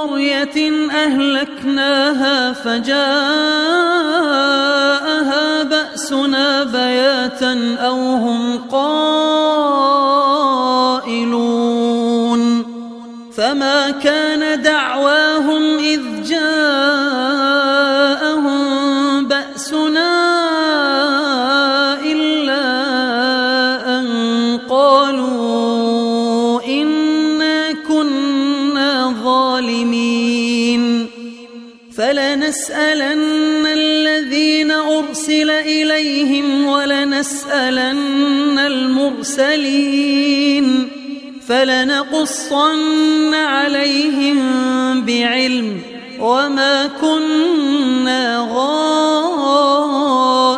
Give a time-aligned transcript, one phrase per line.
[0.00, 3.02] قرية أهلكناها فجاءها
[5.62, 9.00] بأسنا بياتا أو هم قائلون
[13.36, 15.19] فما كان دعواهم
[36.00, 38.58] إليهم ولنسألن
[39.38, 40.08] المرسلين
[41.48, 44.38] فلنقصن عليهم
[45.04, 45.80] بعلم
[46.20, 48.48] وما كنا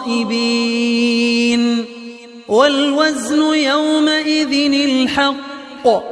[0.04, 0.32] غائبين
[2.48, 6.11] والوزن يومئذ الحق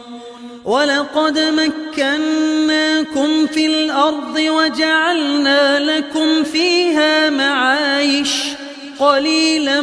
[0.71, 8.31] ولقد مكناكم في الأرض وجعلنا لكم فيها معايش
[8.99, 9.81] قليلا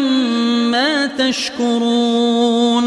[0.69, 2.87] ما تشكرون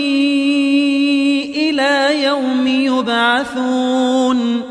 [1.69, 4.61] إلى يوم يبعثون.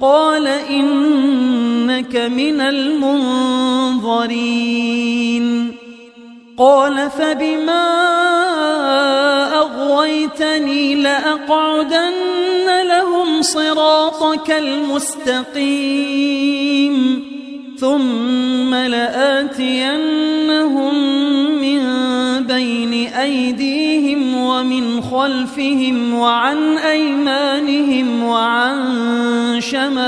[0.00, 4.20] قال إنك من المنظرين.
[6.58, 7.88] قال فبما
[9.54, 15.70] أغويتني لأقعدن لهم صراطك المستقيم.
[17.78, 19.60] ثم لآتينهم
[22.60, 28.76] بين أيديهم ومن خلفهم وعن أيمانهم وعن
[29.60, 30.00] شمائلهم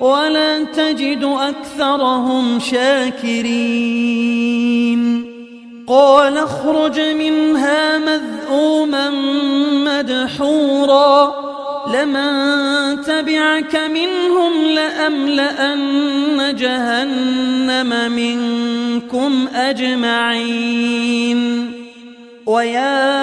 [0.00, 3.70] ولا تجد أكثرهم شاكرين
[5.86, 9.10] قال اخرج منها مذءوما
[9.84, 11.34] مدحورا
[11.94, 21.40] لمن تبعك منهم لأملأن جهنم منكم أجمعين.
[22.46, 23.20] ويا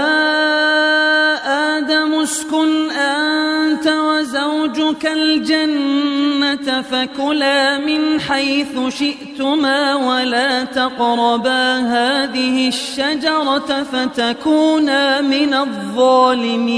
[1.78, 15.54] آدم اسكن أنت وزوجك الجنة فكلا من حيث شئتما ولا تقربا هذه الشجرة فتكونا من
[15.54, 16.78] الظالمين.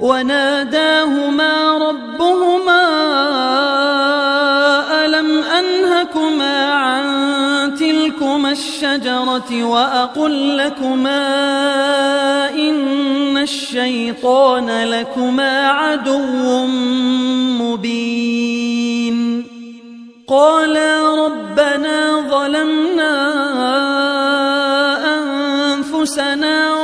[0.00, 2.84] وناداهما ربهما
[5.04, 7.04] ألم أنهكما عن
[7.78, 11.24] تلكما الشجرة وأقل لكما
[12.50, 16.66] إن الشيطان لكما عدو
[17.62, 19.46] مبين
[20.28, 23.14] قالا ربنا ظلمنا
[25.74, 26.83] أنفسنا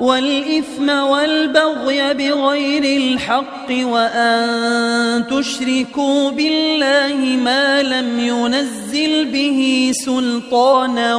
[0.00, 11.16] والإثم والبغي بغير الحق وأن تشركوا بالله ما لم ينزل به سلطانا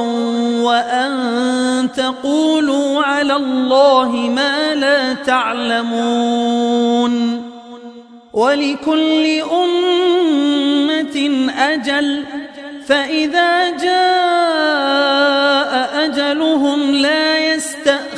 [0.62, 6.66] وأن تقولوا على الله ما لا تعلمون
[8.32, 12.24] ولكل أمة أجل
[12.86, 15.26] فإذا جاء
[16.04, 17.25] أجلهم لا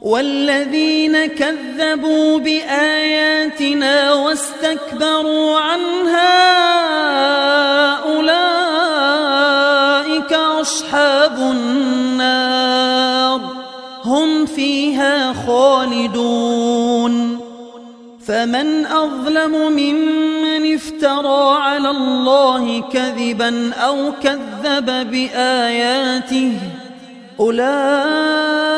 [0.00, 6.38] والذين كذبوا بآياتنا واستكبروا عنها
[8.14, 9.12] أولئك
[10.32, 12.60] أصحاب النار
[14.04, 17.38] هم فيها خالدون.
[18.26, 26.52] فمن أظلم ممن افترى على الله كذبا أو كذب بآياته
[27.40, 28.77] أولئك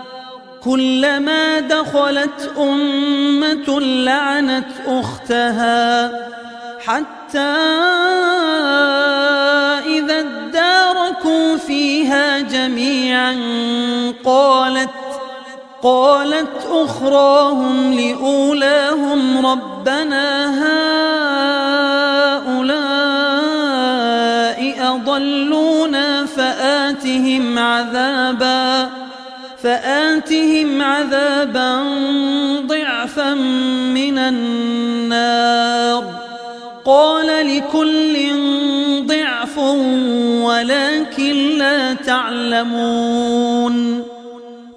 [0.63, 6.11] كلما دخلت أمة لعنت أختها
[6.85, 7.57] حتى
[9.85, 13.35] إذا اداركوا فيها جميعا
[14.25, 14.89] قالت
[15.83, 21.01] قالت أخراهم لأولاهم ربنا هؤلاء
[24.93, 29.00] أضلونا فآتهم عذابا
[29.63, 31.83] فآتهم عذابا
[32.67, 33.33] ضعفا
[33.93, 36.03] من النار.
[36.85, 38.29] قال لكل
[39.07, 39.57] ضعف
[40.43, 43.31] ولكن لا تعلمون.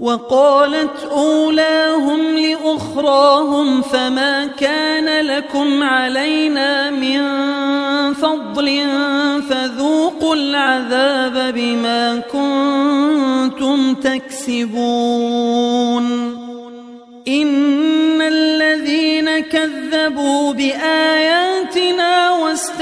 [0.05, 7.21] وقالت أولاهم لأخراهم فما كان لكم علينا من
[8.15, 8.81] فضل
[9.49, 15.25] فذوقوا العذاب بما كنتم تكسبون.
[17.29, 22.24] إن الذين كذبوا بآياتنا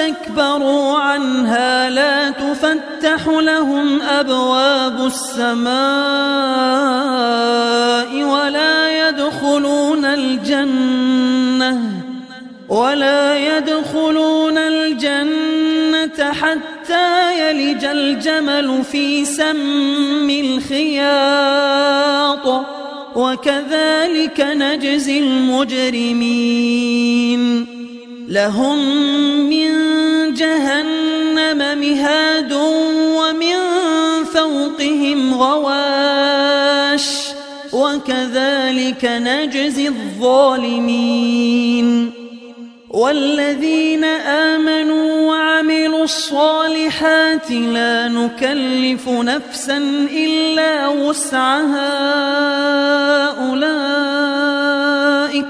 [0.03, 5.73] واستكبروا عنها لا تفتح لهم أبواب السماء
[8.25, 11.81] ولا يدخلون الجنة
[12.69, 21.73] ولا يدخلون الجنة حتى يلج الجمل في سم الخياط
[23.17, 26.43] وكذلك نجزي المجرمين
[28.33, 28.79] لهم
[29.49, 29.71] من
[30.35, 32.53] جهنم مهاد
[33.19, 33.57] ومن
[34.25, 37.07] فوقهم غواش
[37.73, 41.23] وكذلك نجزي الظالمين
[42.93, 49.79] والذين آمنوا وعملوا الصالحات لا نكلف نفسا
[50.13, 51.99] إلا وسعها.
[53.49, 54.37] أولئك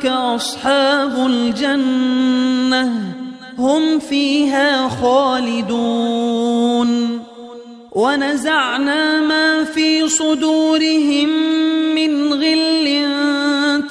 [0.07, 2.93] أصحاب الجنة
[3.59, 6.53] هم فيها خالدون.
[7.93, 11.29] ونزعنا ما في صدورهم
[11.95, 12.87] من غل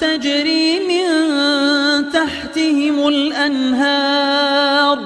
[0.00, 0.61] تجري
[3.12, 4.98] الأنهار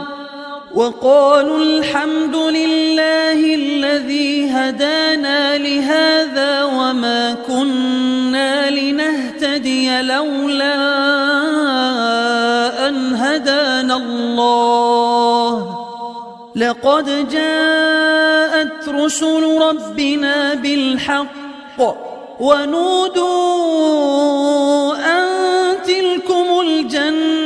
[0.74, 10.74] وقالوا الحمد لله الذي هدانا لهذا وما كنا لنهتدي لولا
[12.88, 15.76] أن هدانا الله.
[16.56, 21.80] لقد جاءت رسل ربنا بالحق
[22.40, 23.36] ونودوا
[24.94, 25.26] أن
[25.86, 27.45] تلكم الجنة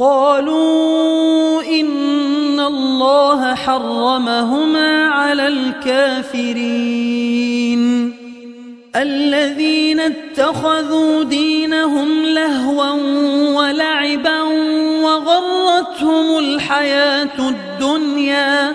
[0.00, 6.80] قالوا إن الله حرمهما على الكافرين.
[8.96, 12.90] الذين اتخذوا دينهم لهوا
[13.54, 14.42] ولعبا
[15.02, 18.74] وغرتهم الحياة الدنيا.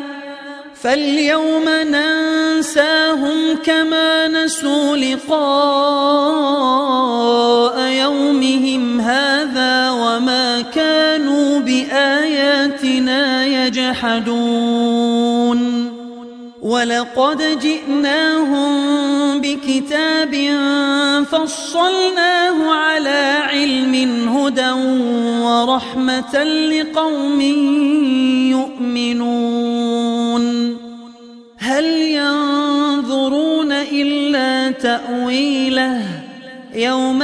[0.81, 5.39] فاليوم ننساهم كما نسوا لقاء
[7.79, 9.84] يومهم هذا.
[13.77, 15.61] يجحدون.
[16.61, 18.71] ولقد جئناهم
[19.41, 20.35] بكتاب
[21.31, 24.71] فصلناه على علم هدى
[25.41, 27.41] ورحمة لقوم
[28.51, 30.45] يؤمنون.
[31.57, 36.01] هل ينظرون إلا تأويله؟
[36.75, 37.23] يوم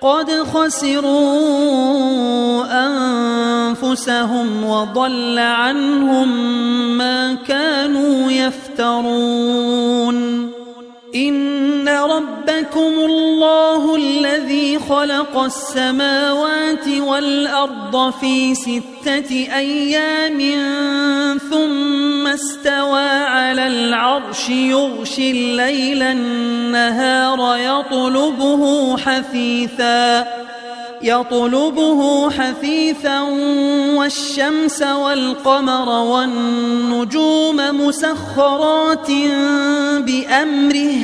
[0.00, 1.86] قد خسروا
[2.86, 6.28] أنفسهم وضل عنهم
[6.98, 9.76] ما كانوا يفترون.
[11.16, 20.38] إن ربكم الله الذي خلق السماوات والأرض في ستة أيام
[21.50, 30.26] ثم استوى على العرش يغشي الليل النهار يطلبه حثيثا
[31.02, 33.20] يطلبه حثيثا
[33.96, 39.10] والشمس والقمر والنجوم مسخرات
[39.98, 40.98] بأمره.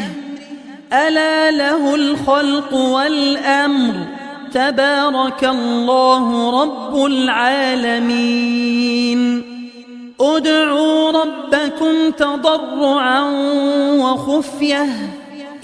[0.92, 3.94] ألا له الخلق والأمر.
[4.52, 8.22] تبارك الله رب العالمين.
[10.20, 13.20] ادعوا ربكم تضرعا
[13.92, 14.86] وخفية.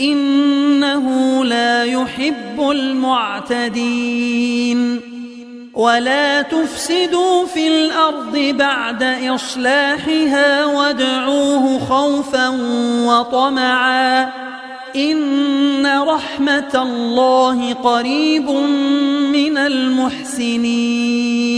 [0.01, 5.01] إنه لا يحب المعتدين.
[5.75, 12.49] ولا تفسدوا في الأرض بعد إصلاحها وادعوه خوفا
[13.07, 14.33] وطمعا.
[14.97, 18.51] إن رحمة الله قريب
[19.33, 21.58] من المحسنين.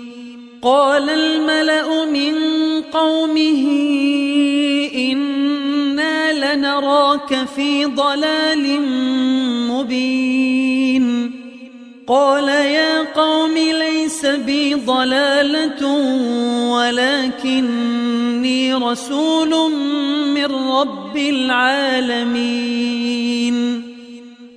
[0.61, 2.35] قال الملأ من
[2.81, 3.67] قومه
[4.95, 8.81] إنا لنراك في ضلال
[9.71, 11.31] مبين.
[12.07, 15.85] قال يا قوم ليس بي ضلالة
[16.71, 19.71] ولكني رسول
[20.33, 22.71] من رب العالمين.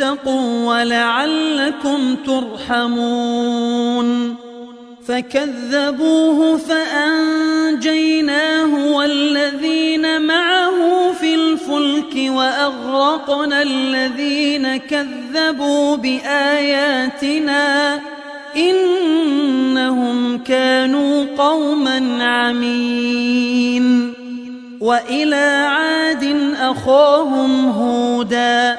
[0.00, 4.08] ولتتقوا ولعلكم ترحمون.
[5.08, 7.36] فكذبوه فأنجيناه
[8.96, 17.98] والذين معه في الفلك وأغرقنا الذين كذبوا بآياتنا
[18.56, 24.14] إنهم كانوا قوما عمين.
[24.80, 28.78] وإلى عاد أخاهم هودا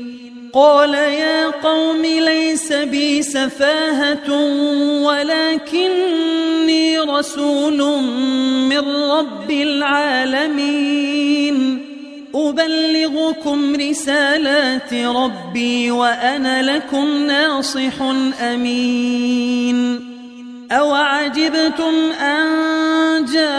[0.53, 4.31] قال يا قوم ليس بي سفاهة
[5.03, 8.03] ولكني رسول
[8.69, 8.79] من
[9.11, 11.07] رب العالمين.
[12.35, 18.01] أبلغكم رسالات ربي وأنا لكم ناصح
[18.41, 20.11] أمين.
[20.71, 23.51] أوعجبتم أن جاءكم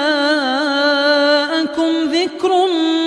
[2.13, 3.02] ذكر من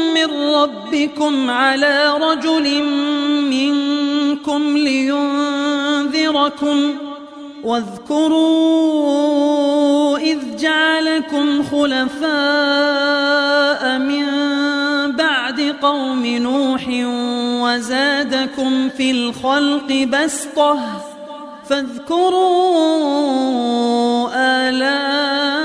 [0.63, 2.83] ربكم على رجل
[3.49, 5.85] منكم لينذركم
[7.63, 9.05] واذكروا
[10.17, 12.29] إذ جعلكم خلفاء
[13.97, 14.25] من
[15.11, 16.87] بعد قوم نوح
[17.63, 20.79] وزادكم في الخلق بسطة
[21.69, 23.09] فاذكروا
[24.35, 25.64] آلاء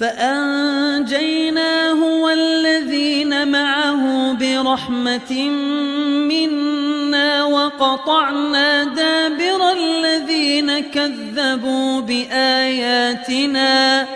[0.00, 5.50] فأنجيناه والذين معه برحمة
[6.28, 14.06] منا وقطعنا دابر الذين كذبوا بآياتنا.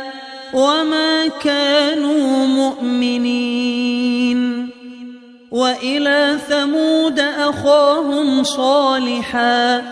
[0.54, 4.20] وما كانوا مؤمنين.
[5.50, 9.82] وإلى ثمود أخاهم صالحا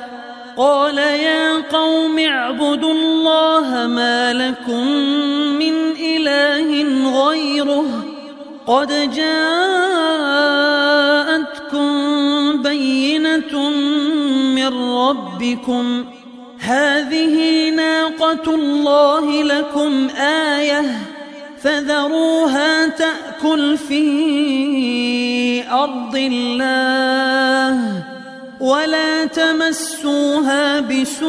[0.56, 4.86] قال يا قوم اعبدوا الله ما لكم
[5.58, 6.68] من إله
[7.26, 8.04] غيره
[8.66, 9.42] قد جاءتكم
[12.62, 13.70] بينة
[14.54, 16.04] من ربكم
[16.68, 20.08] هذه ناقة الله لكم
[20.56, 20.82] آية
[21.62, 28.02] فذروها تأكل في أرض الله
[28.60, 31.28] ولا تمسوها بسوء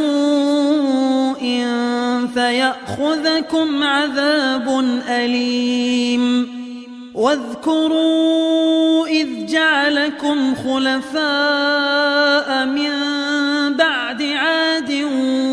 [2.34, 6.60] فيأخذكم عذاب أليم
[7.15, 11.19] واذكروا إذ جعلكم خلفاء
[12.65, 12.91] من
[13.73, 14.59] بعد عاد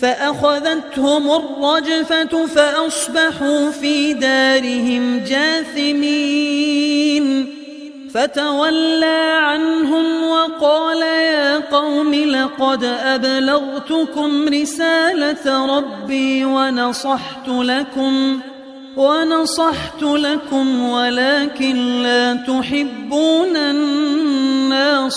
[0.00, 6.76] فأخذتهم الرجفة فأصبحوا في دارهم جاثمين.
[8.14, 18.40] فتولى عنهم وقال يا قوم لقد أبلغتكم رسالة ربي ونصحت لكم
[18.96, 25.16] ونصحت لكم ولكن لا تحبون الناصحين.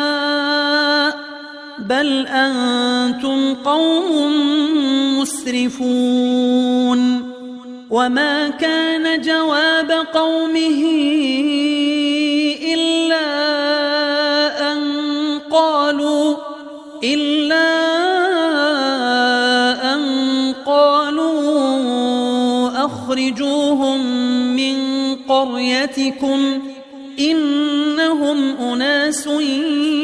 [1.91, 4.11] بل أنتم قوم
[5.19, 7.01] مسرفون
[7.89, 10.81] وما كان جواب قومه
[12.73, 13.27] إلا
[14.71, 14.79] أن
[15.51, 16.35] قالوا
[17.03, 17.69] إلا
[19.93, 20.03] أن
[20.65, 21.41] قالوا
[22.85, 24.05] أخرجوهم
[24.55, 24.75] من
[25.15, 26.61] قريتكم
[27.19, 29.27] إنهم أناس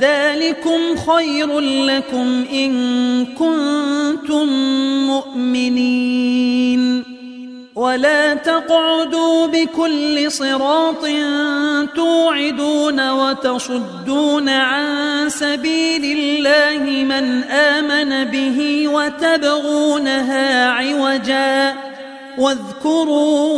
[0.00, 2.72] ذلكم خير لكم إن
[3.26, 4.48] كنتم
[5.06, 7.04] مؤمنين.
[7.74, 11.06] ولا تقعدوا بكل صراط
[11.96, 21.74] توعدون وتصدون عن سبيل الله من آمن به وتبغونها عوجا.
[22.38, 23.50] واذكروا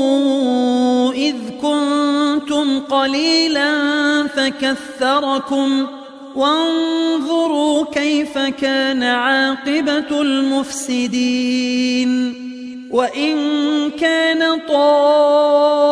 [1.13, 3.73] إذ كنتم قليلا
[4.27, 5.87] فكثركم
[6.37, 11.61] وانظروا كيف كان عاقبة المفسدين.
[12.91, 13.37] وإن
[13.91, 15.89] كان طائفة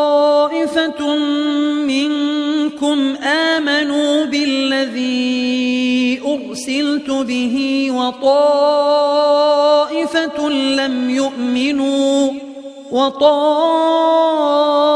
[1.87, 9.18] منكم آمنوا بالذي أرسلت به وطائفة
[10.48, 12.31] لم يؤمنوا
[12.90, 14.88] وطائفة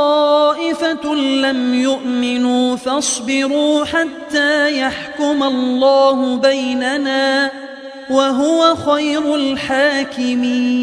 [1.14, 7.50] لم يؤمنوا فاصبروا حتى يحكم الله بيننا
[8.10, 10.82] وهو خير الحاكمين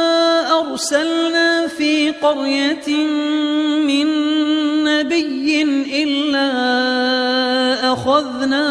[0.71, 2.87] أرسلنا في قرية
[3.83, 4.07] من
[4.83, 5.61] نبي
[6.03, 6.51] إلا
[7.93, 8.67] أخذنا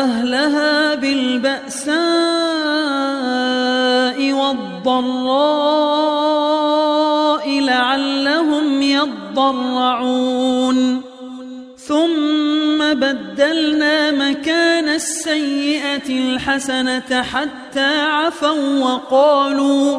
[0.00, 1.96] أهلها بالبأساء
[4.32, 5.40] والضراء
[7.60, 10.16] لعلهم يضرعون.
[11.78, 19.98] ثم بدلنا مكان السيئة الحسنة حتى عفوا وقالوا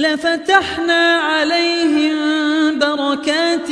[0.00, 2.16] لفتحنا عليهم
[2.78, 3.70] بركات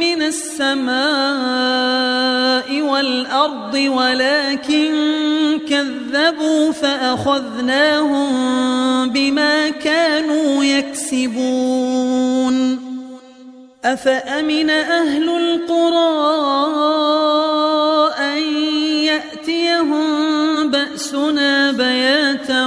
[0.00, 1.02] من السماء
[2.80, 4.92] والأرض ولكن
[5.68, 8.28] كذبوا فأخذناهم
[9.10, 12.52] بما كانوا يكسبون.
[13.84, 16.12] أفأمن أهل القرى
[18.18, 18.42] أن
[19.04, 22.66] يأتيهم بأسنا بياتا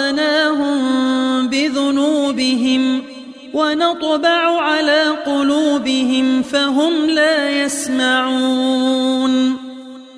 [3.91, 9.31] ونطبع على قلوبهم فهم لا يسمعون.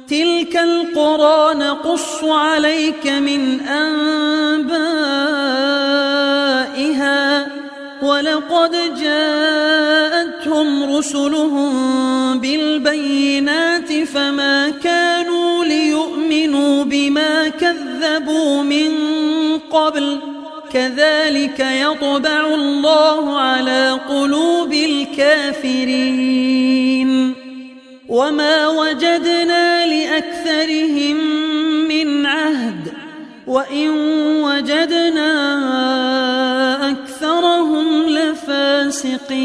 [0.08, 4.68] تلك القرى نقص عليك من أنبائها
[8.02, 18.92] ولقد جاءتهم رسلهم بالبينات فما كانوا ليؤمنوا بما كذبوا من
[19.72, 20.33] قبل.
[20.74, 26.24] كذلك يطبع الله على قلوب الكافرين.
[28.10, 31.18] وما وجدنا لأكثرهم
[31.88, 32.94] من عهد
[33.48, 33.90] وإن
[34.42, 35.32] وجدنا
[36.92, 39.44] أكثرهم لفاسقين.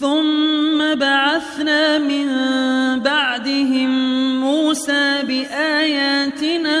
[0.00, 2.28] ثم بعثنا من
[3.00, 3.90] بعدهم
[4.40, 6.80] موسى بآياتنا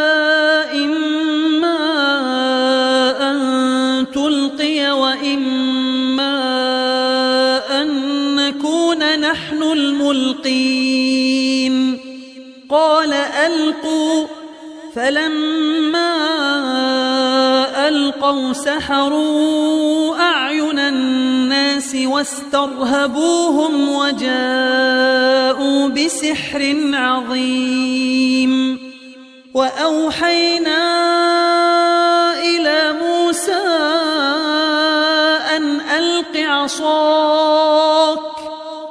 [10.11, 11.99] نحن الملقين.
[12.69, 14.27] قال ألقوا.
[14.95, 16.11] فلما
[17.87, 28.79] ألقوا سحروا أعين الناس واسترهبوهم وجاءوا بسحر عظيم.
[29.53, 30.81] وأوحينا
[32.39, 33.63] إلى موسى
[35.57, 38.40] أن ألق عصاك.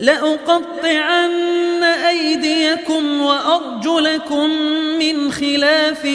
[0.00, 4.50] لأقطعن أيديكم وأرجلكم
[4.98, 6.08] من خلاف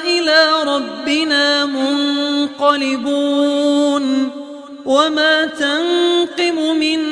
[0.05, 3.22] إلى ربنا منقلبون.
[4.84, 7.12] وما تنقم منا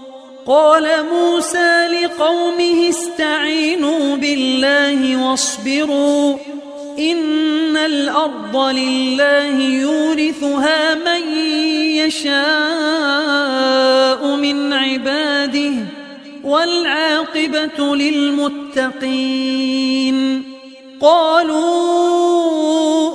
[0.45, 6.37] قال موسى لقومه استعينوا بالله واصبروا
[6.99, 11.37] إن الأرض لله يورثها من
[11.97, 12.35] يشاء
[14.35, 15.71] من عباده
[16.43, 19.31] والعاقبة للمتقين
[21.01, 21.81] قالوا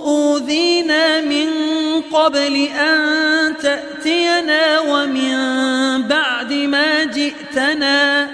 [0.07, 1.47] أوذينا من
[2.13, 5.37] قبل أن تأتينا ومن
[6.03, 6.53] بعد
[7.11, 8.29] جئتنا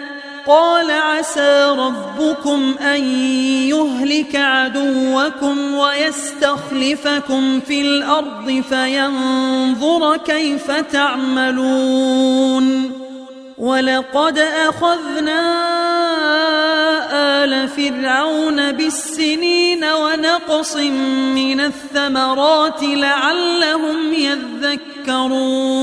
[0.47, 3.05] قال عسى ربكم أن
[3.69, 12.23] يهلك عدوكم ويستخلفكم في الأرض فينظر كيف تعملون
[13.59, 15.43] ولقد أخذنا
[17.45, 25.83] آل فرعون بالسنين ونقص من الثمرات لعلهم يذكرون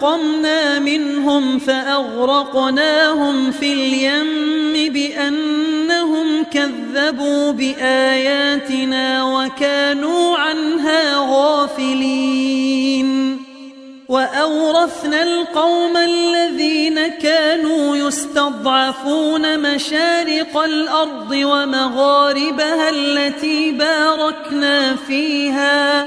[0.00, 13.06] فانتقمنا منهم فأغرقناهم في اليم بأنهم كذبوا بآياتنا وكانوا عنها غافلين
[14.08, 26.06] وأورثنا القوم الذين كانوا يستضعفون مشارق الأرض ومغاربها التي باركنا فيها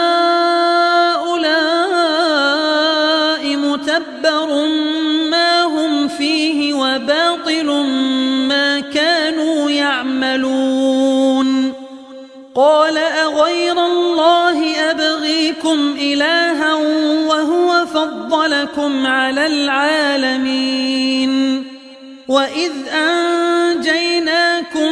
[18.31, 21.31] فضلكم على العالمين.
[22.27, 24.91] وإذ أنجيناكم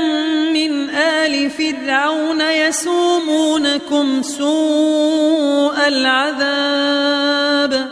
[0.54, 7.90] من آل فرعون يسومونكم سوء العذاب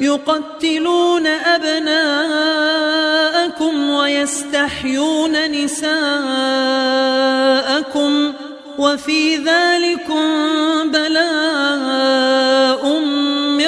[0.00, 1.90] يقتلون أبناءكم
[3.90, 5.94] ويستحيون نساءكم
[8.78, 10.24] وفي ذلكم
[10.90, 11.84] بلاء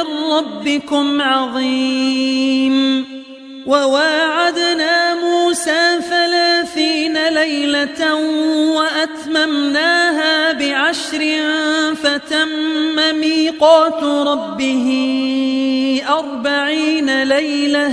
[0.02, 3.06] من ربكم عظيم.
[3.66, 8.14] وواعدنا موسى ثلاثين ليلة
[8.76, 11.40] وأتممناها بعشر
[11.94, 14.88] فتم ميقات ربه
[16.08, 17.92] أربعين ليلة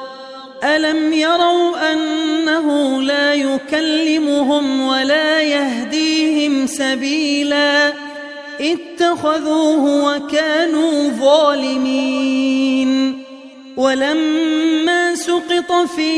[0.63, 7.93] ألم يروا أنه لا يكلمهم ولا يهديهم سبيلا
[8.61, 12.91] اتخذوه وكانوا ظالمين
[13.77, 16.11] ولما سقط في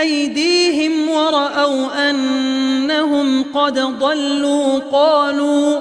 [0.00, 5.80] أيديهم ورأوا أنهم قد ضلوا قالوا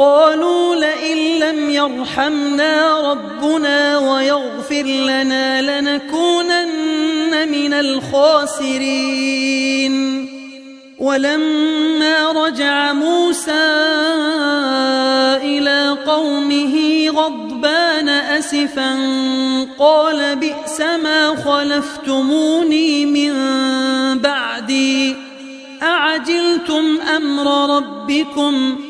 [0.00, 9.00] قالوا لئن لم يرحمنا ربنا ويغفر لنا لنكونن من الخاسرين.
[10.98, 13.72] ولما رجع موسى
[15.44, 18.98] إلى قومه غضبان أسفا
[19.78, 23.34] قال بئس ما خلفتموني من
[24.18, 25.16] بعدي.
[25.82, 28.89] أعجلتم أمر ربكم ۖ؟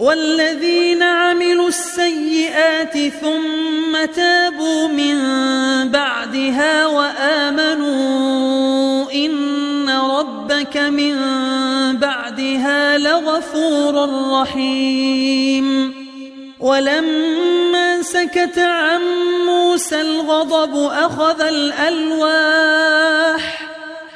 [0.00, 5.16] والذين عملوا السيئات ثم تابوا من
[5.88, 8.30] بعدها وآمنوا
[9.12, 11.16] إن ربك من
[11.96, 15.94] بعدها لغفور رحيم.
[16.60, 19.00] ولما سكت عن
[19.46, 22.80] موسى الغضب أخذ الألواح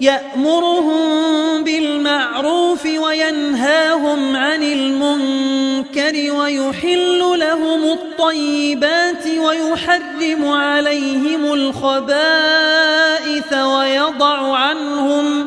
[0.00, 12.72] يأمرهم بالمعروف وينهاهم عن المنكر ويحل لهم الطيبات ويحرم عليهم الخبائث
[13.52, 15.46] ويضع عنهم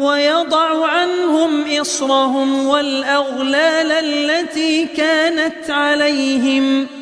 [0.00, 7.01] ويضع عنهم إصرهم والأغلال التي كانت عليهم ۖ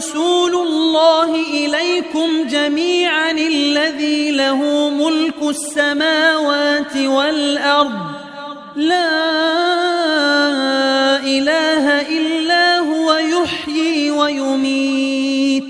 [0.00, 8.00] رسول الله إليكم جميعا الذي له ملك السماوات والأرض.
[8.76, 9.10] لا
[11.20, 15.69] إله إلا هو يحيي ويميت.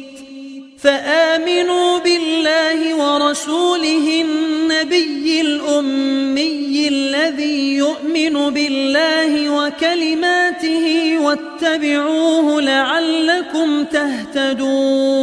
[0.82, 15.20] فآمنوا بالله ورسوله النبي الأمي الذي يؤمن بالله وكلماته واتبعوه لعلكم تهتدون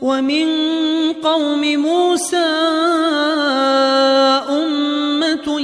[0.00, 0.46] ومن
[1.12, 2.48] قوم موسى
[4.48, 5.60] أمة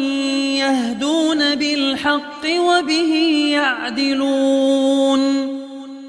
[0.58, 3.14] يهدون بالحق وبه
[3.52, 5.53] يعدلون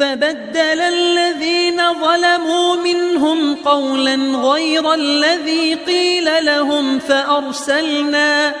[0.00, 8.54] فبدل الذين ظلموا منهم قولا غير الذي قيل لهم فأرسلنا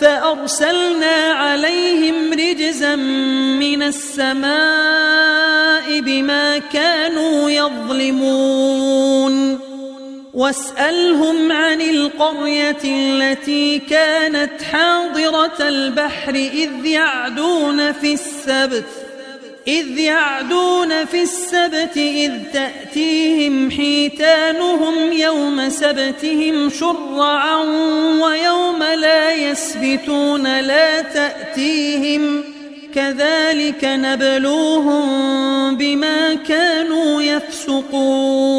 [0.00, 4.50] فأرسلنا عليهم رجزا من السماء
[6.00, 8.98] بما كانوا يظلمون.
[10.34, 19.07] واسألهم عن القرية التي كانت حاضرة البحر إذ يعدون في السبت
[19.66, 27.56] إذ يعدون في السبت إذ تأتيهم حيتانهم يوم سبتهم شرعا
[28.22, 32.44] ويوم لا يسبتون لا تأتيهم
[32.94, 35.06] كذلك نبلوهم
[35.76, 38.58] بما كانوا يفسقون.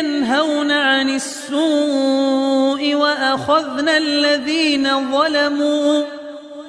[0.00, 6.02] ينهون عن السوء وأخذنا الذين ظلموا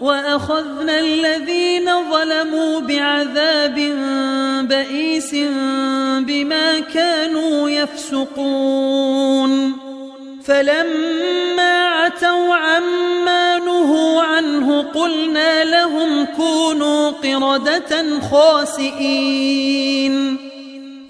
[0.02, 3.76] وأخذنا الذين ظلموا بعذاب
[4.68, 5.36] بئيس
[6.20, 9.52] بما كانوا يفسقون.
[10.44, 14.22] فلما عتوا عما نهوا
[15.64, 19.72] لهم كونوا قردة خاسئين.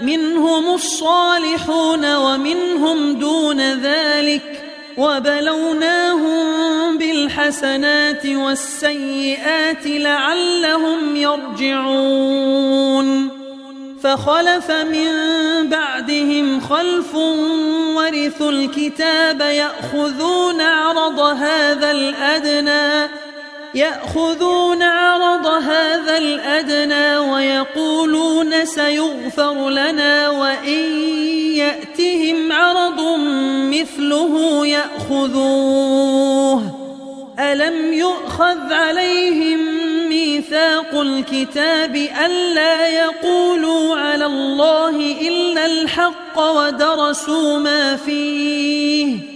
[0.00, 4.62] منهم الصالحون ومنهم دون ذلك
[4.96, 12.56] وبلوناهم بالحسنات والسيئات لعلهم يرجعون
[14.02, 15.08] فخلف من
[15.68, 17.14] بعدهم خلف
[17.96, 23.08] ورثوا الكتاب يأخذون عرض هذا الأدنى
[23.76, 31.08] يأخذون عرض هذا الأدنى ويقولون سيغفر لنا وإن
[31.54, 33.00] يأتهم عرض
[33.70, 36.62] مثله يأخذوه.
[37.38, 39.58] ألم يؤخذ عليهم
[40.08, 49.35] ميثاق الكتاب ألا يقولوا على الله إلا الحق ودرسوا ما فيه؟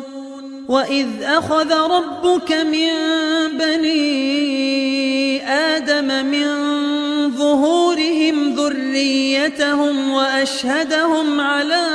[0.71, 2.91] وإذ أخذ ربك من
[3.57, 6.47] بني آدم من
[7.37, 11.87] ظهورهم ذريتهم وأشهدهم على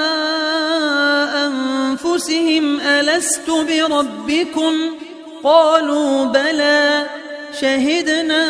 [1.47, 4.75] أنفسهم ألست بربكم
[5.45, 7.07] قالوا بلى
[7.61, 8.45] شهدنا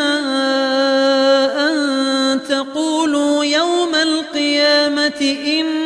[1.68, 5.85] أن تقولوا يوم القيامة إنا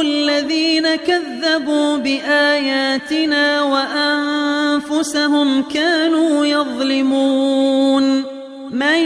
[0.00, 8.24] الذين كذبوا بآياتنا وأنفسهم كانوا يظلمون.
[8.70, 9.02] من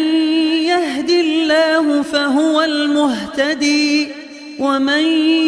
[0.64, 4.08] يهد الله فهو المهتدي
[4.60, 5.04] ومن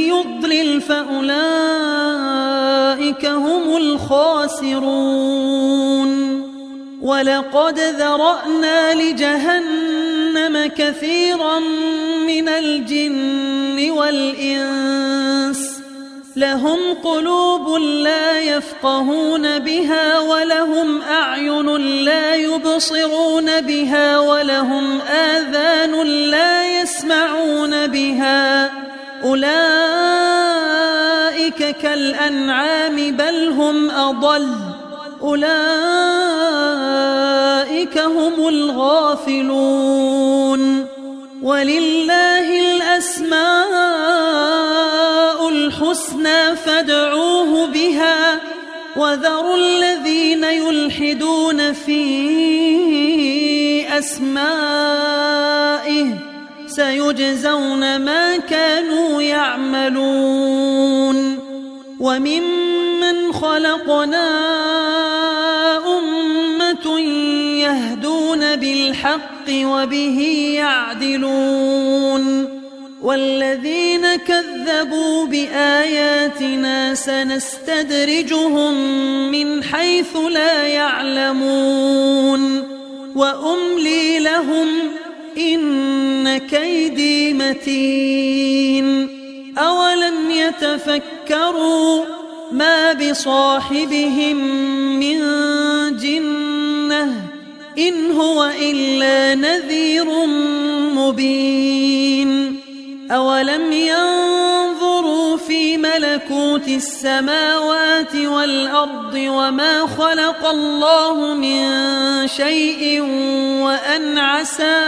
[0.09, 1.37] يضلل فأولئك
[3.27, 4.87] هم الخاسرون.
[7.03, 10.16] ولقد ذرأنا لجهنم
[10.67, 11.59] كثيرا
[12.27, 15.77] من الجن والإنس.
[16.37, 28.71] لهم قلوب لا يفقهون بها ولهم أعين لا يبصرون بها ولهم آذان لا يسمعون بها.
[29.25, 29.57] أولئك
[31.77, 34.49] كالأنعام بل هم أضل.
[35.23, 37.26] أولئك
[37.95, 39.77] هم الغافلون.
[41.43, 43.39] ولله الأسماء
[45.49, 48.41] الحسنى فادعوه بها
[48.97, 51.99] وذروا الذين يلحدون في
[53.99, 55.27] أسمائه
[56.67, 60.77] سيجزون ما كانوا يعملون.
[62.01, 64.47] وممن خلقنا
[67.67, 70.21] يهدون بالحق وبه
[70.57, 72.27] يعدلون
[73.03, 78.75] والذين كذبوا بآياتنا سنستدرجهم
[79.31, 82.63] من حيث لا يعلمون
[83.15, 84.69] وأملي لهم
[85.39, 89.09] إن كيدي متين
[89.59, 92.05] أولم يتفكروا
[92.53, 94.37] ما بصاحبهم
[95.01, 95.19] من
[95.97, 97.26] جنة
[97.79, 100.27] إن هو إلا نذير
[100.95, 102.61] مبين.
[103.11, 111.67] أولم ينظروا في ملكوت السماوات والأرض وما خلق الله من
[112.29, 113.01] شيء
[113.63, 114.83] وأن عسى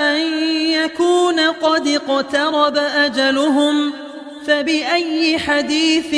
[0.00, 0.18] أن
[0.50, 3.92] يكون قد اقترب أجلهم
[4.46, 6.14] فبأي حديث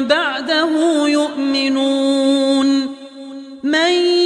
[0.00, 0.68] بعده
[1.08, 2.96] يؤمنون؟
[3.62, 4.25] من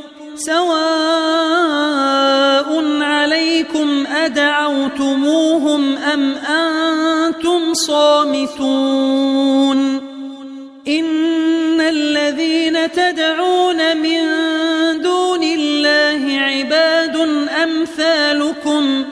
[0.45, 0.71] سواء
[3.01, 9.31] عليكم أدعوتموهم أم أنتم صامتون
[10.87, 14.21] إن الذين تدعون من
[15.01, 17.15] دون الله عباد
[17.63, 19.05] أمثالكم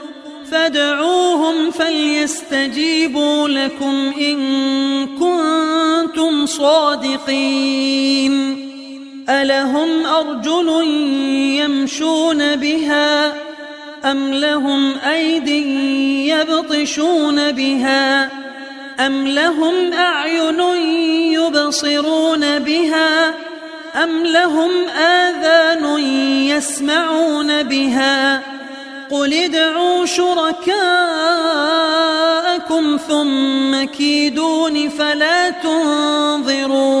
[0.50, 4.38] فادعوهم فليستجيبوا لكم إن
[5.06, 7.90] كنتم صادقين
[9.30, 10.84] ألهم أرجل
[11.60, 13.34] يمشون بها
[14.04, 15.48] أم لهم أيد
[16.28, 18.30] يبطشون بها
[19.06, 20.60] أم لهم أعين
[21.32, 23.34] يبصرون بها
[24.02, 25.98] أم لهم آذان
[26.48, 28.42] يسمعون بها
[29.10, 30.70] قل ادعوا شركاءكم
[33.08, 37.00] ثم كيدون فلا تنظرون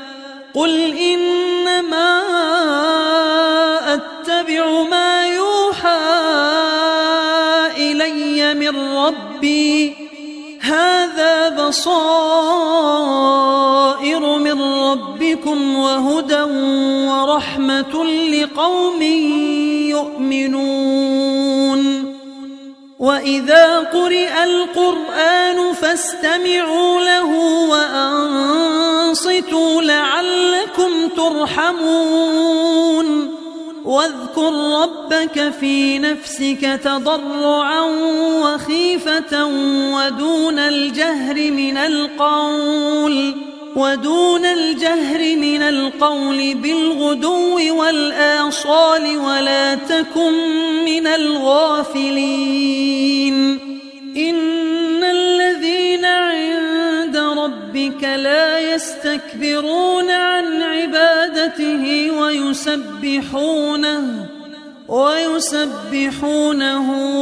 [0.55, 2.21] قل إنما
[3.93, 5.99] أتبع ما يوحى
[7.77, 9.95] إلي من ربي.
[10.61, 11.99] هذا بصائر
[14.39, 16.41] من ربكم وهدى
[17.07, 19.01] ورحمة لقوم
[19.91, 22.00] يؤمنون.
[23.01, 27.25] وإذا قرئ القرآن فاستمعوا له
[27.69, 32.61] وأنصتوا لعلكم ترحمون.
[33.85, 37.81] واذكر ربك في نفسك تضرعا
[38.43, 39.45] وخيفة
[39.95, 43.50] ودون الجهر من القول.
[43.75, 50.33] ودون الجهر من القول بالغدو والآصال ولا تكن
[50.85, 52.41] من الغافلين.
[54.17, 64.01] إن الذين عند ربك لا يستكبرون عن عبادته ويسبحونه
[64.87, 66.37] ويسبحونه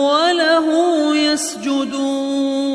[0.05, 0.67] وله
[1.15, 2.69] يسجدون.